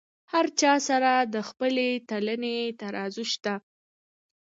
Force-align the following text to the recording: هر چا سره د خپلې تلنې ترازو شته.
هر 0.31 0.45
چا 0.59 0.73
سره 0.87 1.11
د 1.33 1.35
خپلې 1.49 1.89
تلنې 2.09 2.57
ترازو 2.81 3.23
شته. 3.33 3.53